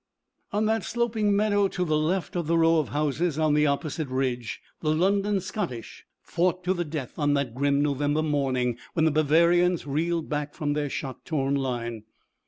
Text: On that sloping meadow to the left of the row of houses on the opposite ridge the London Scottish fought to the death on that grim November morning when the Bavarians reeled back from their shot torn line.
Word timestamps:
On 0.51 0.65
that 0.65 0.83
sloping 0.83 1.35
meadow 1.35 1.67
to 1.67 1.85
the 1.85 1.95
left 1.95 2.35
of 2.35 2.47
the 2.47 2.57
row 2.57 2.77
of 2.79 2.89
houses 2.89 3.37
on 3.37 3.53
the 3.53 3.67
opposite 3.67 4.07
ridge 4.07 4.59
the 4.79 4.89
London 4.95 5.39
Scottish 5.39 6.05
fought 6.23 6.63
to 6.63 6.73
the 6.73 6.83
death 6.83 7.19
on 7.19 7.35
that 7.35 7.53
grim 7.53 7.83
November 7.83 8.23
morning 8.23 8.79
when 8.93 9.05
the 9.05 9.11
Bavarians 9.11 9.85
reeled 9.85 10.27
back 10.27 10.55
from 10.55 10.73
their 10.73 10.89
shot 10.89 11.23
torn 11.23 11.53
line. 11.53 12.05